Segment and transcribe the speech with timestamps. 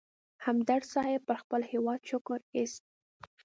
[0.45, 2.83] همدرد صیب پر خپل هېواد شکر اېست.